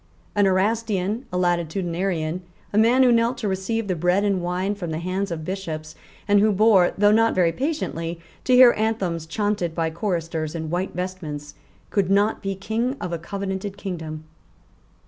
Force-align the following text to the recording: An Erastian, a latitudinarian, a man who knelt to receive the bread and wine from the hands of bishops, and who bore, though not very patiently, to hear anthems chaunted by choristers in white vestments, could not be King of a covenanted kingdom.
An 0.33 0.47
Erastian, 0.47 1.27
a 1.31 1.37
latitudinarian, 1.37 2.39
a 2.73 2.77
man 2.79 3.03
who 3.03 3.11
knelt 3.11 3.37
to 3.37 3.47
receive 3.47 3.87
the 3.87 3.93
bread 3.95 4.23
and 4.23 4.41
wine 4.41 4.73
from 4.73 4.89
the 4.89 4.97
hands 4.97 5.29
of 5.29 5.45
bishops, 5.45 5.93
and 6.27 6.39
who 6.39 6.51
bore, 6.51 6.93
though 6.97 7.11
not 7.11 7.35
very 7.35 7.51
patiently, 7.51 8.19
to 8.45 8.55
hear 8.55 8.73
anthems 8.75 9.27
chaunted 9.27 9.75
by 9.75 9.91
choristers 9.91 10.55
in 10.55 10.71
white 10.71 10.95
vestments, 10.95 11.53
could 11.91 12.09
not 12.09 12.41
be 12.41 12.55
King 12.55 12.95
of 12.99 13.13
a 13.13 13.19
covenanted 13.19 13.77
kingdom. 13.77 14.23